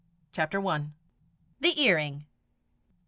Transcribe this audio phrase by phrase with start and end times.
[0.31, 0.87] CHAPTER I.
[1.59, 2.25] THE EARRING.